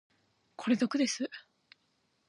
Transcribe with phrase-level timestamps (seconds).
[0.55, 1.29] これ毒です。